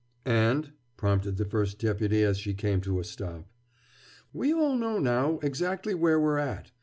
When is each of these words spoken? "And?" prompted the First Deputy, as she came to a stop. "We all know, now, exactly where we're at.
"And?" 0.25 0.71
prompted 0.97 1.37
the 1.37 1.45
First 1.45 1.77
Deputy, 1.77 2.23
as 2.23 2.39
she 2.39 2.55
came 2.55 2.81
to 2.81 2.99
a 2.99 3.03
stop. 3.03 3.45
"We 4.33 4.51
all 4.51 4.75
know, 4.75 4.97
now, 4.97 5.37
exactly 5.43 5.93
where 5.93 6.19
we're 6.19 6.39
at. 6.39 6.71